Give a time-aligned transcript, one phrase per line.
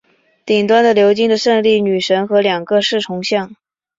[0.47, 3.55] 顶端是鎏金的胜利女神和两个侍从像。